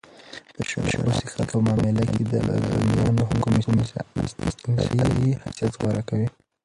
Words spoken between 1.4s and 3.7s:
په معامله کښي د ذمیانو حکم